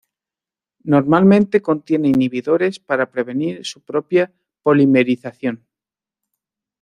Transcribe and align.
Normalmente 0.83 1.61
contiene 1.61 2.07
inhibidores 2.09 2.79
para 2.79 3.11
prevenir 3.11 3.63
su 3.63 3.81
propia 3.81 4.33
polimerización. 4.63 5.67